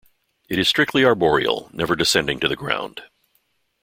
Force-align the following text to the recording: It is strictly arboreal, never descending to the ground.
It 0.49 0.57
is 0.57 0.67
strictly 0.67 1.05
arboreal, 1.05 1.69
never 1.73 1.95
descending 1.95 2.39
to 2.39 2.47
the 2.47 2.55
ground. 2.55 3.03